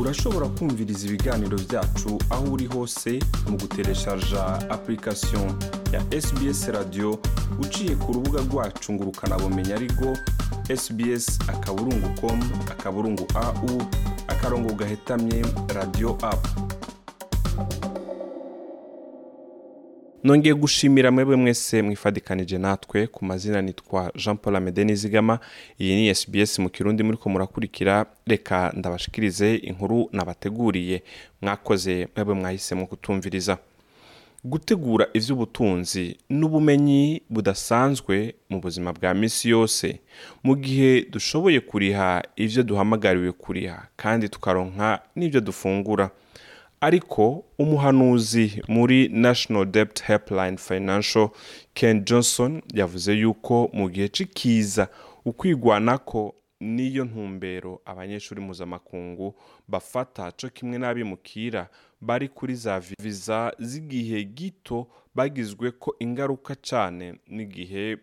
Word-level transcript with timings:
urashobora 0.00 0.46
kumviriza 0.48 1.06
ibiganiro 1.06 1.58
byacu 1.58 2.18
aho 2.30 2.44
uri 2.52 2.66
hose 2.66 3.18
mu 3.50 3.56
gutereshaja 3.58 4.42
application 4.70 5.46
ya 5.92 6.00
sbs 6.22 6.68
radio 6.68 7.18
uciye 7.60 7.94
ku 7.96 8.12
rubuga 8.12 8.40
rwacu 8.40 8.92
ngo 8.92 9.04
ukanabumenya 9.04 9.74
ariko 9.76 10.16
sbs 10.76 11.38
akaburungu 11.48 12.08
com 12.20 12.38
akaburungu 12.70 13.26
au 13.34 13.82
akarongo 14.28 14.74
gahetamye 14.74 15.44
radio 15.74 16.18
apu 16.22 16.48
nongeye 20.24 20.54
gushimira 20.54 21.10
mwebwe 21.10 21.36
mwese 21.36 21.82
mwifadikanije 21.82 22.58
natwe 22.58 23.06
ku 23.06 23.24
mazina 23.24 23.62
nitwa 23.62 24.12
jean 24.16 24.36
paul 24.36 24.56
amede 24.56 24.84
nizigama 24.84 25.38
iyi 25.80 25.96
ni 25.96 26.14
sbs 26.14 26.58
mu 26.58 26.68
kirundi 26.70 27.02
muri 27.02 27.18
ko 27.18 27.28
murakurikira. 27.28 28.06
Reka 28.26 28.72
ndabashikirize 28.76 29.54
inkuru 29.56 30.08
nabateguriye. 30.12 31.02
Mwakoze 31.42 32.08
mwebwe 32.16 32.34
mwahisemo 32.34 32.86
kutumviriza. 32.86 33.58
Gutegura 34.44 35.06
iby'ubutunzi 35.14 36.16
n'ubumenyi 36.30 37.22
budasanzwe 37.30 38.34
mu 38.50 38.60
buzima 38.60 38.92
bwa 38.92 39.14
minsi 39.14 39.48
yose. 39.48 40.00
Mu 40.44 40.56
gihe 40.56 41.02
dushoboye 41.10 41.60
kuriha 41.60 42.22
ibyo 42.36 42.62
duhamagariwe 42.62 43.32
kuriha 43.32 43.86
kandi 43.96 44.28
tukaronka 44.28 45.00
n'ibyo 45.16 45.40
dufungura. 45.40 46.10
Ariko 46.80 47.44
umuhanuzi 47.58 48.62
muri 48.68 49.08
national 49.08 49.64
debt 49.66 50.02
helpline 50.02 50.56
financial 50.56 51.28
ken 51.74 52.04
johnson 52.04 52.62
yavuze 52.74 53.12
yuko 53.14 53.70
mu 53.72 53.88
gihe 53.90 54.08
cy'ikiza 54.08 54.88
ukwigwanako 55.24 56.34
n'iyo 56.60 57.04
ntumbero 57.04 57.80
abanyeshuri 57.84 58.40
mpuzamakungu 58.40 59.34
bafata 59.68 60.32
cyo 60.32 60.50
kimwe 60.50 60.78
n'abimukira 60.78 61.68
bari 62.00 62.28
kuri 62.28 62.54
za 62.54 62.80
viza 62.80 63.52
z'igihe 63.58 64.24
gito 64.24 64.86
bagizwe 65.14 65.70
ko 65.70 65.96
ingaruka 65.98 66.54
cyane 66.54 67.14
n'igihe 67.26 67.96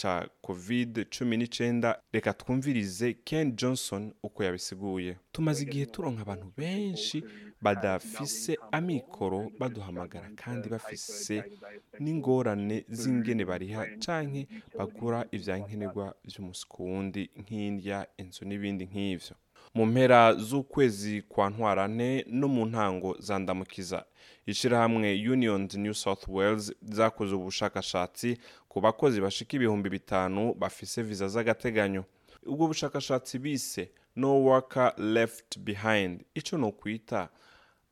cya 0.00 0.28
covid 0.46 0.92
cumi 1.10 1.34
n'icyenda 1.36 1.88
reka 2.12 2.32
twumvirize 2.32 3.14
ken 3.26 3.56
johnson 3.56 4.12
uko 4.22 4.38
yabisiguye. 4.44 5.16
Tumaze 5.32 5.62
igihe 5.66 5.86
turonka 5.86 6.22
abantu 6.22 6.52
benshi 6.56 7.24
badafise 7.60 8.52
amikoro 8.72 9.50
baduhamagara 9.58 10.28
kandi 10.42 10.68
bafise 10.68 11.36
n'ingorane 12.02 12.84
z'ingene 12.88 13.44
bariha 13.44 13.82
canke 14.04 14.46
bagura 14.78 15.26
ivyankenerwa 15.36 16.14
vy'umusi 16.28 16.64
ku 16.70 16.78
wundi 16.86 17.22
nk'indya 17.40 17.98
inzu 18.20 18.42
n'ibindi 18.46 18.84
nk'ivyo. 18.90 19.34
Mu 19.74 19.86
mpera 19.86 20.34
z'ukwezi 20.34 21.22
kwa 21.22 21.50
ntwarante 21.50 22.24
no 22.28 22.48
mu 22.48 22.66
ntango 22.66 23.16
za 23.18 23.38
ndamukiza. 23.38 24.04
Ishyirahamwe 24.46 25.28
union 25.32 25.68
new 25.76 25.94
south 25.94 26.28
wales 26.28 26.72
zakoze 26.82 27.34
ubushakashatsi 27.34 28.38
ku 28.68 28.80
bakozi 28.80 29.20
bashika 29.20 29.56
ibihumbi 29.56 29.90
bitanu 29.90 30.54
bafise 30.54 31.02
viza 31.02 31.28
z'agateganyo. 31.28 32.04
Ubwo 32.46 32.66
bushakashatsi 32.66 33.38
bise 33.38 33.90
no 34.16 34.40
worker 34.42 34.94
left 34.98 35.58
behind. 35.58 36.24
Ico 36.34 36.58
no 36.58 36.72
kwita 36.72 37.28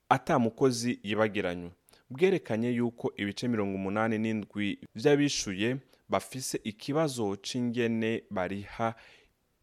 ata 0.08 0.38
mukozi 0.38 0.98
yibagiranywe 1.02 1.70
bwerekanye 2.10 2.70
yuko 2.70 3.12
ibice 3.16 3.48
mirongo 3.48 3.74
umunani 3.74 4.18
n'indwi 4.18 4.78
vy'abishuye 4.94 5.76
bafise 6.08 6.60
ikibazo 6.64 7.36
c'ingene 7.36 8.22
bariha 8.30 8.94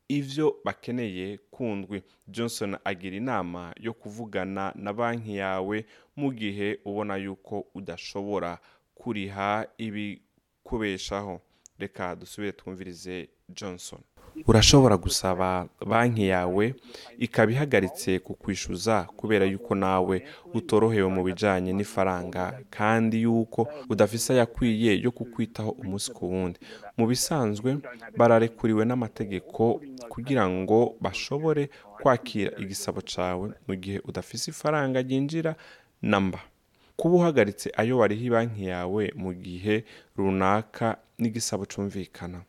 ivyo 0.08 0.56
bakeneye 0.66 1.38
kundwi. 1.52 2.04
Johnson 2.28 2.78
agira 2.84 3.16
inama 3.18 3.74
yo 3.80 3.94
kuvugana 3.94 4.74
na 4.76 4.94
banki 4.94 5.36
yawe 5.38 5.86
mu 6.16 6.32
gihe 6.34 6.80
ubona 6.86 7.16
yuko 7.18 7.66
udashobora 7.76 8.60
kuriha 8.96 9.68
ibikubeshaho. 9.78 11.42
Reka 11.80 12.16
dusubire 12.16 12.52
twumvirize 12.52 13.30
johnson. 13.50 14.00
Urashobora 14.48 14.98
gusaba 14.98 15.68
banki 15.88 16.28
yawe 16.28 16.76
ikaba 17.18 17.52
ihagaritse 17.52 18.20
kukwishyuza 18.20 19.04
kubera 19.18 19.46
yuko 19.46 19.76
nawe 19.76 20.16
utorohewe 20.54 21.10
mu 21.10 21.22
bijyanye 21.24 21.72
n'ifaranga 21.74 22.60
kandi 22.70 23.22
yuko 23.22 23.68
udafise 23.90 24.34
ayakwiye 24.34 25.02
yo 25.06 25.12
kukwitaho 25.12 25.70
umunsi 25.82 26.12
ku 26.12 26.26
wundi. 26.32 26.60
Mu 26.98 27.08
bisanzwe 27.08 27.78
bararekuriwe 28.18 28.86
n'amategeko 28.86 29.82
kugira 30.10 30.44
ngo 30.50 30.96
bashobore 31.02 31.70
kwakira 32.02 32.52
igisabo 32.58 33.02
cyawe 33.02 33.48
mu 33.68 33.74
gihe 33.76 33.98
udafise 34.06 34.52
ifaranga 34.52 35.02
ryinjira 35.02 35.56
namba. 36.02 36.40
Kuba 36.98 37.16
uhagaritse 37.16 37.72
ayo 37.78 37.98
wariho 37.98 38.34
banki 38.34 38.66
yawe 38.70 39.04
mu 39.16 39.34
gihe 39.34 39.84
runaka 40.18 40.98
n'igisabo 41.20 41.66
cyumvikana. 41.66 42.42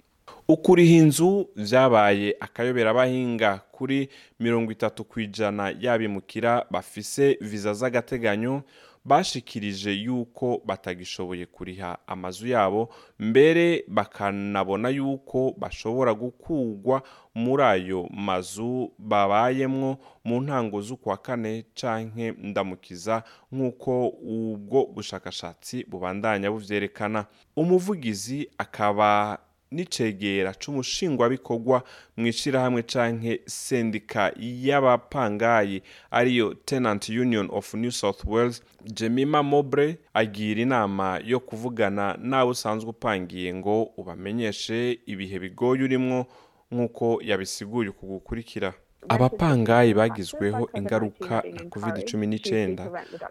Ukuriha 0.49 0.95
inzu 1.03 1.49
byabaye 1.57 2.37
akayoberabahinga 2.41 3.61
kuri 3.73 4.09
mirongo 4.41 4.73
itatu 4.73 5.05
ku 5.05 5.21
ijana 5.21 5.75
y'abimukira 5.81 6.67
bafise 6.71 7.39
viza 7.41 7.73
z'agateganyo 7.75 8.63
bashikirije 9.05 9.91
yuko 9.93 10.63
batagishoboye 10.65 11.47
kuriha 11.47 11.99
amazu 12.07 12.47
yabo 12.49 12.89
mbere 13.19 13.85
bakanabona 13.89 14.89
yuko 14.89 15.55
bashobora 15.59 16.15
gukugwa 16.15 17.03
muri 17.35 17.63
ayo 17.63 18.09
mazu 18.11 18.93
babayemwo 18.99 19.99
mu 20.25 20.41
ntango 20.41 20.81
z'ukwa 20.81 21.17
kane 21.17 21.65
canke 21.75 22.33
ndamukiza 22.39 23.23
nk'uko 23.53 24.09
ubwo 24.09 24.87
bushakashatsi 24.87 25.85
bubandanya 25.89 26.51
buvyerekana. 26.51 27.27
Umuvugizi 27.57 28.49
akaba 28.59 29.39
n'icegera 29.75 30.55
c'umushingwabikorwa 30.61 31.83
mu 32.17 32.27
ishyirahamwe 32.27 32.83
canke 32.83 33.41
sendika 33.47 34.33
y'abapangayi 34.39 35.83
ariyo 36.11 36.55
tenant 36.55 37.09
union 37.09 37.49
of 37.53 37.75
new 37.75 37.91
south 37.91 38.25
wales 38.25 38.63
jemima 38.85 39.43
mobre 39.43 39.99
agira 40.15 40.61
inama 40.63 41.21
yo 41.25 41.41
kuvugana 41.41 42.17
nawe 42.21 42.51
usanzwe 42.51 42.91
upangiye 42.91 43.55
ngo 43.55 43.83
ubamenyeshe 43.97 44.99
ibihe 45.07 45.39
bigoye 45.39 45.83
urimwo 45.85 46.27
nk'uko 46.73 47.21
yabisiguye 47.23 47.89
uku 47.89 48.07
gukurikira. 48.07 48.75
Abapangayi 49.09 49.95
bagizweho 49.95 50.69
ingaruka 50.79 51.43
na 51.55 51.63
covid 51.73 51.97
cumi 52.09 52.27
n'icyenda 52.27 52.85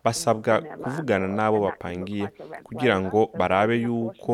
basabwa 0.06 0.62
kuvugana 0.84 1.28
n'abo 1.28 1.58
bapangiye 1.66 2.28
kugira 2.64 2.96
ngo 3.02 3.20
barabe 3.40 3.76
yuko 3.86 4.34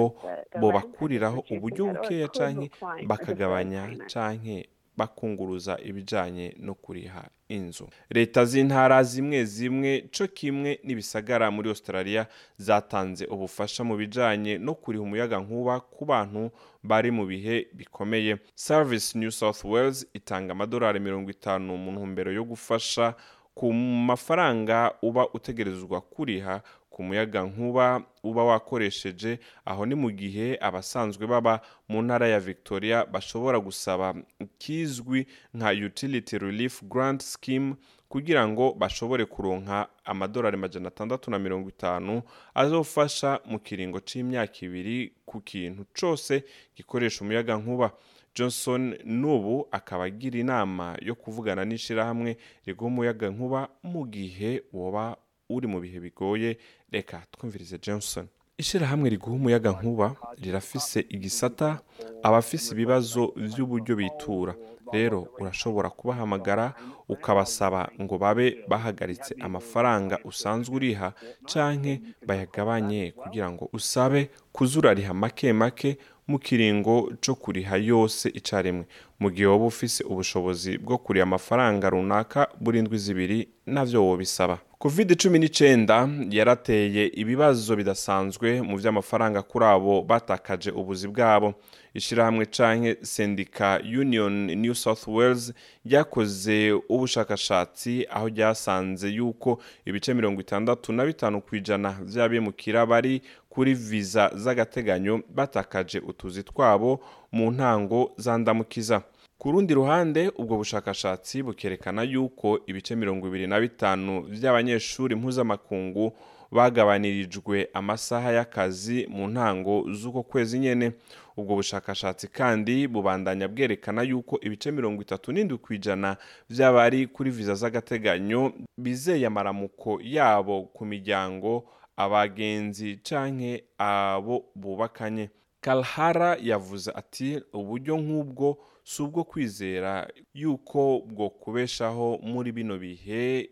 bobakuriraho 0.61 1.39
uburyo 1.53 1.83
bukeya 1.91 2.27
canke 2.27 2.67
bakagabanya 3.09 3.83
canke 4.11 4.69
bakunguruza 4.99 5.79
ibijanye 5.83 6.55
no 6.59 6.73
kuriha 6.75 7.23
inzu. 7.49 7.87
Leta 8.09 8.45
z'intara 8.45 9.03
zimwe 9.03 9.45
zimwe 9.45 10.09
co 10.11 10.27
kimwe 10.27 10.79
n'ibisagara 10.83 11.51
muri 11.51 11.69
australia 11.69 12.27
zatanze 12.57 13.25
ubufasha 13.25 13.83
mu 13.83 13.95
bijanye 13.97 14.57
no 14.57 14.75
kuriha 14.75 15.03
umuyaga 15.03 15.39
nkuba 15.39 15.79
ku 15.79 16.05
bantu 16.05 16.51
bari 16.83 17.11
mu 17.11 17.25
bihe 17.25 17.67
bikomeye. 17.73 18.37
Service 18.55 19.17
new 19.17 19.31
south 19.31 19.63
wales 19.63 20.05
itanga 20.13 20.51
amadolari 20.51 20.99
mirongo 20.99 21.29
itanu 21.31 21.77
mu 21.77 21.91
ntumbero 21.91 22.31
yo 22.31 22.43
gufasha 22.43 23.15
ku 23.55 23.73
mafaranga 23.73 24.91
uba 25.01 25.27
utegerezwa 25.33 26.01
kuriha 26.01 26.61
ku 26.99 27.03
muyaga 27.03 27.43
nkuba 27.43 28.01
uba 28.23 28.43
wakoresheje 28.43 29.39
aho 29.65 29.85
ni 29.85 29.95
mu 29.95 30.11
gihe 30.11 30.57
abasanzwe 30.61 31.27
baba 31.27 31.61
mu 31.87 32.01
ntara 32.01 32.27
ya 32.27 32.39
victoria 32.39 33.05
bashobora 33.05 33.59
gusaba 33.59 34.15
ikizwi 34.39 35.27
nka 35.53 35.69
utility 35.71 36.37
relief 36.37 36.83
grant 36.83 37.21
scheme 37.23 37.75
kugira 38.09 38.47
ngo 38.47 38.73
bashobore 38.73 39.25
kuronka 39.25 39.87
amadolari 40.05 40.57
majana 40.57 40.87
atandatu 40.87 41.31
na 41.31 41.39
mirongo 41.39 41.69
itanu 41.69 42.21
azofasha 42.53 43.39
mu 43.45 43.59
kiringo 43.59 43.99
c'imyaka 43.99 44.59
ibiri 44.67 45.13
ku 45.25 45.39
kintu 45.41 45.85
cose 45.99 46.43
gikoresha 46.75 47.21
umuyaga 47.23 47.55
nkuba. 47.55 47.91
Johnson 48.35 48.95
n'ubu 49.05 49.67
akaba 49.71 50.03
agira 50.03 50.39
inama 50.39 50.97
yo 51.01 51.15
kuvugana 51.15 51.65
n'ishyirahamwe 51.65 52.37
riguha 52.65 52.87
umuyaga 52.91 53.29
nkuba 53.29 53.69
mu 53.83 54.05
gihe 54.07 54.63
woba 54.73 55.17
uri 55.49 55.67
mu 55.67 55.79
bihe 55.81 55.99
bigoye 55.99 56.57
reka 56.91 57.21
twumvirize 57.31 57.77
johnson. 57.81 58.27
Ishyirahamwe 58.57 59.09
riguha 59.09 59.35
umuyaga 59.35 59.71
nkuba 59.71 60.15
rirafise 60.41 60.99
igisata 61.09 61.79
abafise 62.23 62.73
ibibazo 62.73 63.33
by'uburyo 63.35 63.95
bitura. 63.95 64.55
Rero 64.93 65.27
urashobora 65.39 65.89
kubahamagara 65.89 66.73
ukabasaba 67.09 67.89
ngo 68.01 68.17
babe 68.17 68.57
bahagaritse 68.67 69.35
amafaranga 69.39 70.19
usanzwe 70.23 70.75
uriha 70.75 71.13
canke 71.45 72.01
bayagabanye 72.27 73.11
kugira 73.11 73.51
ngo 73.51 73.69
usabe 73.73 74.29
kuzurariha 74.51 75.13
make 75.13 75.53
make 75.53 75.97
mu 76.29 76.37
kiringo 76.39 77.09
co 77.25 77.33
kuriha 77.35 77.77
yose 77.77 78.29
icarimwe 78.29 78.85
mu 79.19 79.29
gihe 79.33 79.47
woba 79.47 79.65
ufise 79.65 80.03
ubushobozi 80.03 80.77
bwo 80.77 80.97
kuriha 80.97 81.23
amafaranga 81.25 81.89
runaka 81.89 82.47
buri 82.61 82.81
ndwi 82.81 82.97
zibiri 82.97 83.47
navyo 83.65 84.05
wobisaba. 84.05 84.57
Covid 84.79 85.17
cumi 85.21 85.39
n'icenda 85.39 86.07
yarateye 86.31 87.11
ibibazo 87.21 87.75
bidasanzwe 87.75 88.61
mu 88.61 88.77
vy'amafaranga 88.77 89.41
kuri 89.41 89.65
abo 89.65 90.01
batakaje 90.01 90.71
ubuzi 90.71 91.07
bwabo. 91.07 91.53
Ishirahamwe 91.93 92.45
canke 92.45 92.97
sendika 93.01 93.81
union 93.83 94.55
new 94.55 94.73
south 94.75 95.07
wales 95.07 95.53
ryakoze 95.85 96.71
ubushakashatsi 96.89 98.05
aho 98.09 98.27
ryasanze 98.29 99.09
yuko 99.09 99.59
ibice 99.85 100.13
mirongo 100.13 100.41
itandatu 100.41 100.93
na 100.93 101.05
bitanu 101.05 101.41
kw'ijana 101.41 101.97
vy'abimukira 102.05 102.85
bari 102.85 103.21
kuri 103.49 103.73
viza 103.73 104.31
z'agateganyo 104.35 105.21
batakaje 105.35 105.99
utuzi 105.99 106.43
twabo 106.43 106.99
mu 107.31 107.51
ntango 107.51 108.11
zandamukiza 108.17 109.01
ku 109.37 109.51
rundi 109.51 109.73
ruhande 109.73 110.31
ubwo 110.37 110.57
bushakashatsi 110.57 111.43
bukerekana 111.43 112.03
yuko 112.03 112.59
ibice 112.67 112.95
mirongo 112.95 113.27
ibiri 113.27 113.47
na 113.47 113.59
bitanu 113.59 114.21
vy'abanyeshuri 114.21 115.15
mpuzamakungu 115.15 116.13
bagabanirijwe 116.51 117.69
amasaha 117.73 118.31
y'akazi 118.31 119.07
mu 119.09 119.27
ntango 119.27 119.85
z'uko 119.93 120.23
kwezi 120.23 120.59
nyene. 120.59 120.91
Ubwo 121.37 121.55
bushakashatsi 121.55 122.27
kandi 122.27 122.87
bubandanya 122.87 123.47
bwerekana 123.47 124.01
yuko 124.01 124.39
ibice 124.41 124.71
mirongo 124.71 125.01
itatu 125.01 125.31
n'indwi 125.31 125.57
kw'ijana 125.57 126.17
vy'abari 126.49 127.07
kuri 127.07 127.29
viza 127.31 127.55
z'agateganyo 127.55 128.51
bizeye 128.77 129.25
amaramuko 129.27 129.99
yabo 130.03 130.61
ku 130.73 130.85
miryango 130.85 131.63
abagenzi 132.03 132.97
canke 133.03 133.63
abo 133.77 134.45
bubakanye. 134.55 135.29
Kalhara 135.61 136.37
yavuze 136.41 136.91
ati 136.95 137.41
uburyo 137.53 137.97
nk'ubwo 137.97 138.57
si 138.83 139.01
ubwo 139.03 139.23
kwizera 139.23 140.07
yuko 140.33 141.03
bwo 141.05 141.29
kubeshaho 141.29 142.17
muri 142.23 142.51
bino 142.51 142.77
bihe 142.79 143.49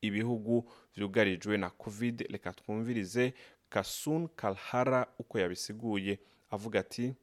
ibihugu 0.00 0.64
vyugarijwe 0.96 1.56
na 1.56 1.70
covid. 1.70 2.26
Reka 2.32 2.52
twumvirize 2.52 3.34
kasun 3.68 4.28
kalhara 4.28 5.06
uko 5.18 5.38
yabisiguye. 5.38 6.18
Avuga 6.50 6.80
ati 6.80 7.14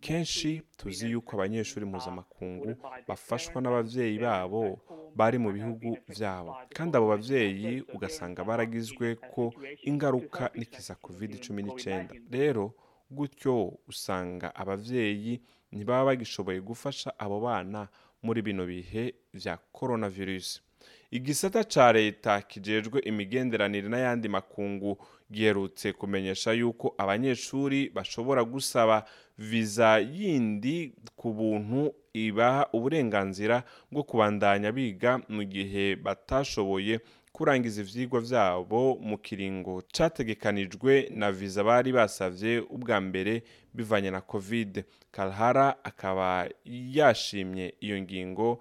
kenshi 0.00 0.62
tuzi 0.76 1.10
yuko 1.10 1.36
abanyeshuri 1.36 1.86
mpuzamakungu 1.86 2.76
bafashwa 3.08 3.62
n'abavyeyi 3.62 4.18
babo 4.18 4.80
bari 5.16 5.38
mu 5.38 5.50
bihugu 5.52 5.98
vyabo 6.08 6.56
kandi 6.76 6.92
abo 6.96 7.06
bavyeyi 7.12 7.82
ugasanga 7.94 8.44
baragizwe 8.44 9.14
ko 9.34 9.52
ingaruka 9.90 10.50
n'ikiza 10.54 10.94
covid 10.94 11.40
cumi 11.44 11.62
n'icenda 11.62 12.14
rero 12.30 12.74
gutyo 13.10 13.54
usanga 13.88 14.54
abavyeyi 14.54 15.40
ntibaba 15.72 16.04
bagishoboye 16.14 16.60
gufasha 16.60 17.10
abo 17.18 17.40
bana 17.40 17.88
muri 18.22 18.42
bino 18.42 18.66
bihe 18.66 19.14
vya 19.34 19.56
coronavirus. 19.72 20.62
Igisata 21.10 21.62
ca 21.64 21.92
leta 21.92 22.40
kijejwe 22.42 22.98
imigenderanire 23.00 23.88
n'ayandi 23.88 24.28
makungu 24.28 24.98
giherutse 25.30 25.92
kumenyesha 25.92 26.52
yuko 26.52 26.94
abanyeshuri 26.98 27.88
bashobora 27.94 28.44
gusaba 28.44 29.04
viza 29.38 29.98
yindi 29.98 30.92
ku 31.16 31.32
buntu 31.32 31.94
ibaha 32.12 32.68
uburenganzira 32.72 33.62
bwo 33.92 34.02
kubandanya 34.02 34.72
biga 34.72 35.20
mu 35.28 35.44
gihe 35.44 35.96
batashoboye 35.96 37.00
kurangiza 37.32 37.80
ivyigwa 37.80 38.20
vyabo 38.20 38.98
mu 39.00 39.18
kiringo. 39.18 39.82
Categekanijwe 39.96 41.08
na 41.14 41.30
viza 41.32 41.64
bari 41.64 41.92
basavye 41.92 42.58
ubwa 42.58 43.00
mbere 43.00 43.42
bivanye 43.74 44.10
na 44.10 44.20
covid. 44.20 44.82
Kalhara 45.10 45.76
akaba 45.84 46.48
yashimye 46.64 47.74
iyo 47.80 48.00
ngingo 48.02 48.58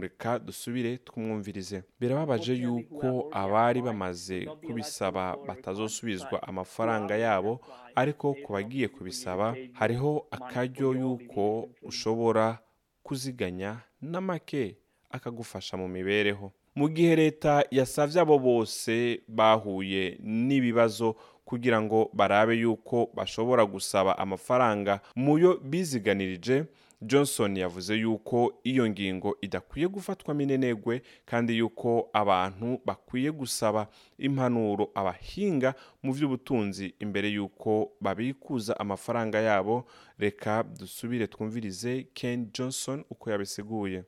reka 0.00 0.38
dusubire 0.38 0.98
twumwumvirize 0.98 1.82
birababaje 2.00 2.54
yuko 2.54 3.28
abari 3.32 3.82
bamaze 3.82 4.46
kubisaba 4.66 5.36
batazosubizwa 5.46 6.42
amafaranga 6.42 7.16
yabo 7.16 7.60
ariko 7.94 8.34
ku 8.44 8.52
bagiye 8.52 8.88
kubisaba 8.88 9.56
hariho 9.72 10.26
akaryo 10.30 10.92
yuko 10.94 11.68
ushobora 11.82 12.58
kuziganya 13.02 13.80
na 14.00 14.20
make 14.20 14.76
akagufasha 15.10 15.76
mu 15.76 15.88
mibereho. 15.88 16.52
Mu 16.74 16.88
gihe 16.88 17.16
leta 17.16 17.64
yasavye 17.70 18.20
abo 18.20 18.38
bose 18.38 19.20
bahuye 19.28 20.16
n'ibibazo 20.20 21.16
kugira 21.44 21.82
ngo 21.82 22.10
barabe 22.12 22.56
yuko 22.56 23.10
bashobora 23.14 23.64
gusaba 23.66 24.18
amafaranga 24.18 25.00
muyo 25.16 25.60
biziganirije 25.62 26.64
johnson 27.06 27.56
yavuze 27.56 27.94
yuko 27.96 28.52
iyo 28.64 28.88
ngingo 28.90 29.36
idakwiye 29.40 29.88
gufatwa 29.88 30.34
minenegwe 30.34 31.02
kandi 31.24 31.58
yuko 31.58 32.08
abantu 32.12 32.80
bakwiye 32.84 33.30
gusaba 33.32 33.86
impanuro 34.18 34.90
abahinga 34.94 35.74
mu 36.02 36.12
by'ubutunzi 36.14 36.94
imbere 37.04 37.28
yuko 37.30 37.92
babikuza 38.00 38.72
amafaranga 38.80 39.38
yabo. 39.40 39.84
Reka 40.18 40.62
dusubire 40.62 41.26
twumvirize 41.26 42.06
ken 42.14 42.50
johnson 42.54 43.04
uko 43.10 43.30
yabisiguye. 43.30 44.04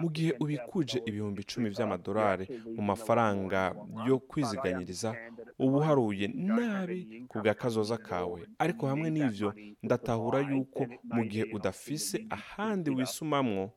Mu 0.00 0.08
gihe 0.10 0.32
ubikuje 0.40 1.02
ibihumbi 1.06 1.40
icumi 1.42 1.70
by'amadolari 1.70 2.46
mu 2.76 2.82
mafaranga 2.82 3.74
yo 4.06 4.18
kwiziganyiriza 4.18 5.14
uba 5.58 5.76
uharuye 5.78 6.26
nabi 6.34 7.26
ku 7.28 7.38
bwa 7.38 7.54
kazoza 7.54 7.96
kawe. 7.98 8.40
Ariko 8.58 8.86
hamwe 8.86 9.10
n'ivyo 9.10 9.54
ndatahura 9.82 10.38
yuko 10.50 10.82
mu 11.14 11.22
gihe 11.30 11.44
udafise 11.56 12.26
ahandi 12.30 12.90
wisumamwo 12.90 13.70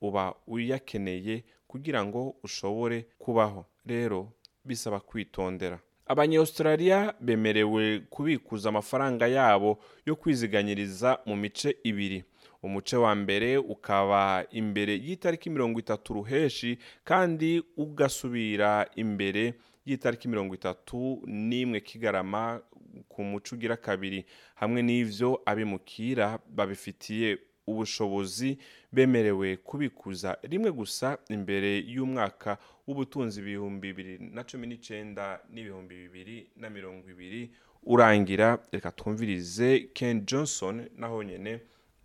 uba 0.00 0.34
uyakeneye 0.46 1.44
kugira 1.68 2.04
ngo 2.04 2.36
ushobore 2.42 3.06
kubaho. 3.18 3.64
Rero 3.86 4.32
bisaba 4.64 5.00
kwitondera. 5.00 5.80
Abanyaustraliya 6.06 7.14
bemerewe 7.20 8.00
kubikuza 8.10 8.68
amafaranga 8.68 9.26
yabo 9.28 9.78
yo 10.06 10.16
kwiziganyiriza 10.16 11.18
mu 11.26 11.36
mice 11.36 11.76
ibiri. 11.82 12.24
Umuce 12.62 12.96
wa 12.96 13.14
mbere 13.14 13.56
ukaba 13.58 14.44
imbere 14.50 14.94
y'itariki 14.96 15.50
mirongo 15.50 15.80
itatu 15.80 16.14
ruheshi 16.14 16.78
kandi 17.04 17.62
ugasubira 17.76 18.86
imbere 18.96 19.54
y'itariki 19.86 20.28
mirongo 20.28 20.54
itatu 20.54 21.22
n'imwe 21.26 21.80
kigarama 21.80 22.60
ku 23.08 23.24
muco 23.24 23.54
ugira 23.54 23.76
kabiri. 23.76 24.24
Hamwe 24.54 24.82
n'ivyo 24.82 25.42
abimukira 25.46 26.38
babifitiye 26.48 27.38
ubushobozi 27.66 28.58
bemerewe 28.92 29.56
kubikuza. 29.56 30.36
Rimwe 30.42 30.70
gusa 30.72 31.18
imbere 31.28 31.78
y'umwaka 31.78 32.58
w'ubutunzi 32.86 33.40
ibihumbi 33.40 33.92
bibiri 33.92 34.30
na 34.34 34.44
cumi 34.44 34.66
n'icenda 34.66 35.40
n'ibihumbi 35.52 35.94
bibiri 35.94 36.46
na 36.56 36.70
mirongo 36.70 37.10
ibiri 37.10 37.50
urangira 37.86 38.58
reka 38.72 38.90
twumvirize 38.90 39.90
ken 39.94 40.26
johnson 40.26 40.86
naho 40.96 41.22
nyene 41.22 41.60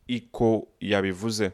iko 0.08 0.68
yabivuze. 0.80 1.52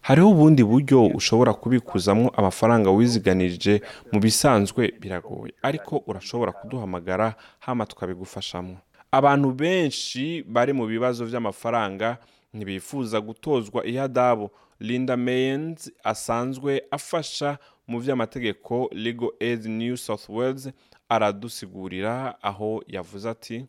Hariho 0.00 0.30
ubundi 0.30 0.64
buryo 0.64 1.06
ushobora 1.06 1.54
kubikuzamo 1.54 2.28
amafaranga 2.30 2.90
wiziganirije 2.90 3.82
mu 4.12 4.20
bisanzwe? 4.20 4.92
Biragoye. 5.00 5.52
Ariko 5.62 6.02
urashobora 6.06 6.52
kuduhamagara 6.52 7.34
hama 7.60 7.86
tukabigufashamo. 7.86 8.76
Abantu 9.12 9.52
benshi 9.52 10.42
bari 10.48 10.72
mu 10.72 10.86
bibazo 10.86 11.26
by'amafaranga 11.26 12.18
ntibifuza 12.54 13.20
gutozwa 13.20 13.86
ihadabu 13.86 14.50
linda 14.80 15.16
mayens 15.16 15.92
asanzwe 16.04 16.82
afasha 16.90 17.58
mu 17.86 18.00
by'amategeko 18.00 18.88
legal 18.92 19.30
aid 19.40 19.66
new 19.66 19.96
south 19.96 20.28
wales 20.28 20.70
aradusigurira 21.08 22.42
aho 22.42 22.82
yavuze 22.86 23.30
ati 23.30 23.66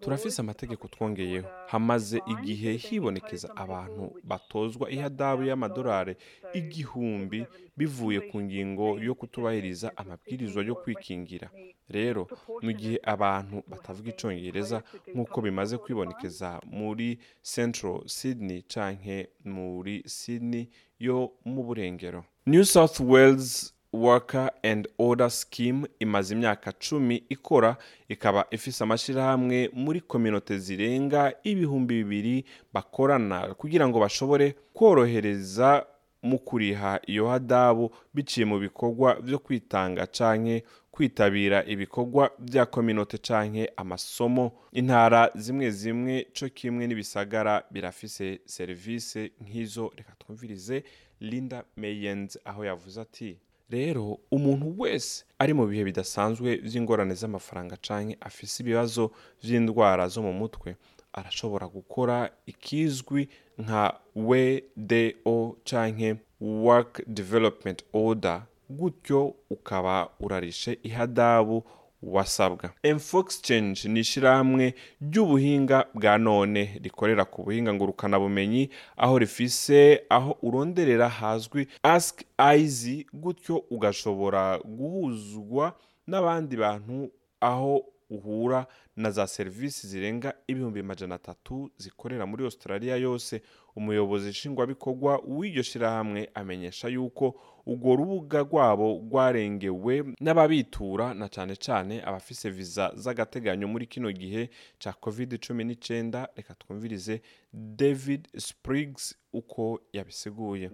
turafise 0.00 0.40
amategeko 0.40 0.88
twongeyeho 0.88 1.48
hamaze 1.66 2.22
igihe 2.26 2.72
hibonekeza 2.76 3.48
abantu 3.56 4.04
batozwa 4.24 4.90
ihadabu 4.90 5.42
y'amadolari 5.42 6.16
igihumbi 6.54 7.46
bivuye 7.76 8.20
ku 8.20 8.40
ngingo 8.42 8.98
yo 9.00 9.14
kutubahiriza 9.14 9.96
amabwirizwa 9.96 10.62
yo 10.64 10.74
kwikingira. 10.74 11.50
rero 11.88 12.26
mu 12.62 12.72
gihe 12.72 12.98
abantu 13.14 13.62
batavuga 13.70 14.10
icongereza 14.10 14.82
nk'uko 15.14 15.36
bimaze 15.40 15.78
kwibonekeza 15.78 16.58
muri 16.66 17.18
central 17.54 18.02
sydney 18.06 18.62
canke 18.72 19.30
muri 19.44 20.02
sydney 20.06 20.66
yo 20.98 21.30
mu 21.44 21.62
burengero. 21.62 22.24
New 22.46 22.64
south 22.64 22.98
wales 23.00 23.74
worker 24.04 24.50
and 24.62 24.88
order 24.98 25.30
scheme 25.30 25.86
imaze 25.98 26.34
imyaka 26.34 26.72
cumi 26.72 27.22
ikora 27.28 27.76
ikaba 28.08 28.46
ifise 28.50 28.84
amashyirahamwe 28.84 29.70
muri 29.72 30.00
kominote 30.00 30.58
zirenga 30.58 31.32
ibihumbi 31.44 31.94
bibiri 32.04 32.44
bakorana 32.72 33.54
kugira 33.54 33.88
ngo 33.88 34.00
bashobore 34.00 34.54
korohereza 34.74 35.86
mu 36.22 36.38
kuriha 36.38 37.00
iyo 37.06 37.28
hadabu 37.28 37.90
biciye 38.14 38.46
mu 38.46 38.58
bikorwa 38.58 39.14
vyo 39.20 39.38
kwitanga 39.38 40.06
canke 40.06 40.64
kwitabira 40.90 41.64
ibikorwa 41.64 42.30
vya 42.38 42.66
kominote 42.66 43.18
canke 43.18 43.70
amasomo. 43.76 44.52
Intara 44.72 45.30
zimwe 45.34 45.70
zimwe 45.70 46.26
co 46.40 46.48
kimwe 46.48 46.86
n'ibisagara 46.86 47.62
birafise 47.70 48.40
serivisi 48.44 49.32
nk'izo. 49.40 49.92
Reka 49.96 50.12
twumvirize 50.18 50.84
linda 51.20 51.64
meyens 51.76 52.38
aho 52.44 52.64
yavuze 52.64 53.00
ati 53.00 53.38
rero 53.70 54.18
umuntu 54.30 54.74
wese 54.78 55.24
ari 55.38 55.52
mu 55.54 55.66
bihe 55.66 55.84
bidasanzwe 55.84 56.56
vy'ingorane 56.56 57.14
z'amafaranga 57.14 57.76
canke 57.76 58.16
afise 58.20 58.62
ibibazo 58.62 59.10
vy'indwara 59.42 60.08
zo 60.08 60.22
mu 60.22 60.32
mutwe 60.32 60.76
arashobora 61.12 61.66
gukora 61.68 62.30
ikizwi 62.46 63.28
nka 63.58 64.00
wdo 64.14 65.56
canke 65.64 66.16
work 66.40 67.02
development 67.06 67.82
order 67.92 68.42
gutyo 68.70 69.34
ukaba 69.50 70.08
urarishe 70.20 70.78
ihadabu 70.82 71.64
wasabwa. 72.02 72.70
Exchange 72.82 73.88
ni 73.88 74.00
ishyirahamwe 74.00 74.74
ry'ubuhinga 75.00 75.86
bwa 75.94 76.18
none 76.18 76.80
rikorera 76.82 77.24
ku 77.24 77.42
buhinga 77.42 77.74
ngurukanabumenyi 77.74 78.70
aho 78.96 79.18
rifise 79.18 80.02
aho 80.08 80.38
uronderera 80.42 81.08
hazwi 81.08 81.66
ask 81.82 82.22
izi 82.58 83.06
gutyo 83.12 83.64
ugashobora 83.70 84.58
guhuzwa 84.58 85.74
n'abandi 86.06 86.56
bantu 86.56 87.10
aho 87.40 87.84
uhura 88.10 88.66
na 88.96 89.10
za 89.10 89.26
serivisi 89.26 89.86
zirenga 89.86 90.34
ibihumbi 90.46 90.82
majana 90.82 91.14
atatu 91.14 91.70
zikorera 91.76 92.26
muri 92.26 92.44
australia 92.44 92.96
yose 92.96 93.42
umuyobozi 93.76 94.28
nshingwabikorwa 94.30 95.20
w'iryo 95.36 95.62
shyirahamwe 95.62 96.30
amenyesha 96.34 96.88
yuko 96.88 97.34
urwo 97.66 97.96
rubuga 97.96 98.38
rwabo 98.46 98.88
rwarengewe 99.04 99.94
n'ababitura 100.20 101.14
na 101.14 101.26
cyane 101.28 101.54
cyane 101.56 101.94
abafise 102.08 102.50
viza 102.50 102.92
z'agateganyo 102.94 103.66
muri 103.68 103.86
kino 103.86 104.12
gihe 104.12 104.42
cya 104.78 104.92
covid 104.92 105.30
cumi 105.44 105.64
n'icyenda 105.64 106.28
reka 106.36 106.54
twumvirize 106.54 107.20
david 107.52 108.22
spriggs 108.38 109.14
uko 109.32 109.80
yabisiguye. 109.92 110.70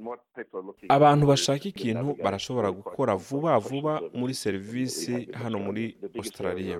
Abantu 0.88 1.24
bashaka 1.26 1.64
ikintu 1.68 2.14
barashobora 2.24 2.70
gukora 2.70 3.12
vuba 3.16 3.58
vuba 3.58 3.92
muri 4.14 4.34
serivisi 4.34 5.28
hano 5.32 5.58
muri 5.58 5.84
australia. 6.18 6.78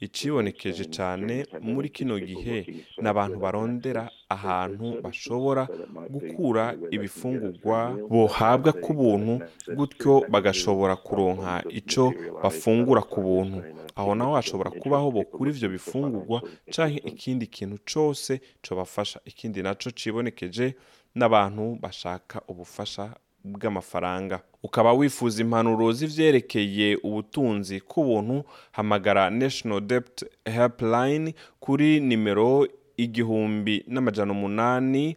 Icibonekeje 0.00 0.84
cyane 0.96 1.46
muri 1.60 1.88
kino 1.96 2.18
gihe 2.20 2.56
ni 3.02 3.08
abantu 3.08 3.36
barondera 3.44 4.10
ahantu 4.28 4.86
bashobora 5.04 5.53
gukura 6.14 6.64
ibifungurwa 6.96 7.78
bohabwa 8.12 8.70
ku 8.84 8.92
buntu 9.00 9.34
gutyo 9.76 10.12
bagashobora 10.32 10.94
kuronka 10.96 11.52
icyo 11.80 12.04
bafungura 12.42 13.02
ku 13.12 13.20
buntu. 13.28 13.58
aho 13.96 14.14
naho 14.14 14.34
hashobora 14.34 14.70
kubaho 14.70 15.10
bokura 15.16 15.50
ivyo 15.50 15.68
bifungurwa 15.74 16.38
canke 16.74 16.98
ikindi 17.10 17.46
kintu 17.46 17.76
cose 17.92 18.40
cobafasha 18.64 19.18
ikindi 19.30 19.62
naco 19.62 19.88
cibonekeje 19.98 20.66
n'abantu 21.14 21.64
bashaka 21.82 22.36
ubufasha 22.50 23.04
bw'amafaranga. 23.44 24.40
Ukaba 24.62 24.92
wifuza 24.92 25.42
impanuro 25.44 25.92
z'ivyerekeye 25.92 26.96
ubutunzi 27.06 27.76
k'ubuntu 27.80 28.36
hamagara 28.72 29.30
national 29.30 29.80
debt 29.80 30.24
helpline 30.44 31.34
kuri 31.60 32.00
nimero 32.00 32.66
igihumbi 32.96 33.84
n'amajana 33.88 34.32
umunani 34.32 35.16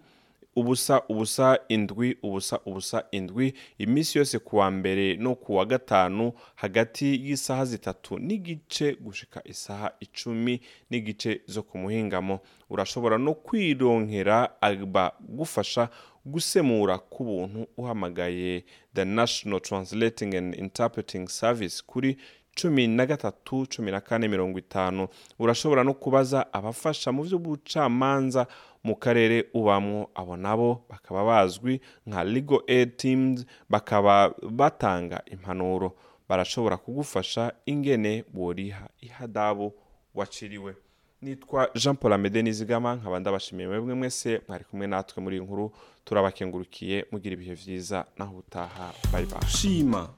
ubusa 0.58 1.02
ubusa 1.10 1.60
indwi 1.70 2.18
ubusa 2.24 2.60
ubusa 2.66 3.04
indwi. 3.12 3.54
Iminsi 3.78 4.18
yose 4.18 4.40
kuwa 4.40 4.72
mbere 4.72 5.16
no 5.16 5.36
kuwa 5.36 5.66
gatanu 5.66 6.32
hagati 6.56 7.06
y'isaha 7.30 7.66
zitatu 7.66 8.20
n'igice 8.20 8.96
gushika 8.96 9.42
isaha 9.46 9.92
icumi 10.00 10.62
n'igice 10.90 11.42
zo 11.48 11.64
ku 11.64 11.78
muhingamo. 11.78 12.40
Urashobora 12.70 13.18
no 13.18 13.34
kwironkera 13.34 14.62
abagufasha 14.62 15.90
gusemura 16.26 16.98
ku 16.98 17.24
buntu 17.24 17.68
uhamagaye. 17.78 18.64
The 18.94 19.06
national 19.06 19.60
translating 19.62 20.34
and 20.36 20.56
interpreting 20.56 21.28
service 21.28 21.82
kuri 21.88 22.18
cumi 22.62 22.88
na 22.88 23.06
gatatu 23.06 23.66
cumi 23.70 23.92
na 23.92 24.02
kane 24.02 24.28
mirongo 24.28 24.60
itanu. 24.60 25.08
Urashobora 25.40 25.84
no 25.84 25.94
kubaza 25.94 26.54
abafasha 26.54 27.12
mu 27.12 27.24
by'ubucamanza 27.24 28.48
mu 28.84 28.96
karere 28.96 29.46
ubamwo 29.53 30.10
abo 30.15 30.38
nabo 30.38 30.86
bakaba 30.89 31.24
bazwi 31.25 31.81
nka 32.07 32.24
legal 32.24 32.62
aid 32.67 32.98
teams 32.98 33.46
bakaba 33.69 34.34
batanga 34.51 35.22
impanuro. 35.25 35.96
Barashobora 36.29 36.77
kugufasha 36.77 37.51
ingene 37.65 38.24
boriha 38.34 38.88
ihadabu 39.01 39.74
waciriwe. 40.15 40.75
Nitwa 41.22 41.69
jean 41.75 41.96
paul 41.96 42.13
amede 42.13 42.41
nizigama 42.41 42.96
nkaba 42.96 43.19
ndabashimiye 43.19 43.67
mwebwe 43.67 43.93
mwese 43.93 44.41
mwari 44.48 44.63
kumwe 44.63 44.88
natwe 44.88 45.24
muri 45.24 45.39
nkuru. 45.39 45.72
Turabakengurukiye 46.05 47.05
mugira 47.12 47.34
ibihe 47.34 47.55
byiza 47.55 48.05
naho 48.17 48.38
utaha 48.38 48.93
bye 49.12 49.27
shima. 49.48 50.10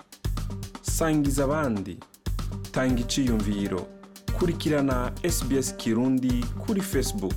Sangiza 0.82 1.44
abandi. 1.44 1.98
Tanga 2.72 3.02
iciyumviro. 3.02 3.88
Kurikirana 4.40 5.12
sbs 5.30 5.76
kirundi 5.78 6.46
kuri 6.66 6.82
facebook. 6.82 7.36